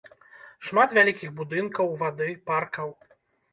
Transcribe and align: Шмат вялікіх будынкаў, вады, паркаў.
Шмат 0.67 0.95
вялікіх 0.99 1.35
будынкаў, 1.41 1.93
вады, 2.01 2.29
паркаў. 2.51 2.89